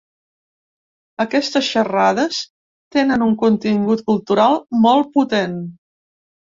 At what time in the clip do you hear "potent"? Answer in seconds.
5.23-5.59